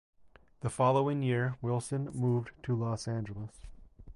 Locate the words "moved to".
2.05-2.75